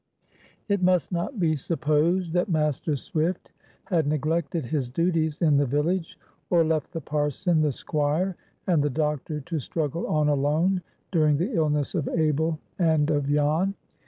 [0.67, 3.51] It must not be supposed that Master Swift
[3.85, 6.17] had neglected his duties in the village,
[6.49, 8.35] or left the Parson, the Squire,
[8.65, 13.75] and the doctor to struggle on alone, during the illness of Abel and of Jan.